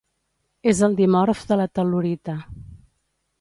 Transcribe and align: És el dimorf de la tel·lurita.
És 0.71 0.79
el 0.87 0.95
dimorf 1.01 1.43
de 1.51 1.59
la 1.61 1.67
tel·lurita. 1.81 2.37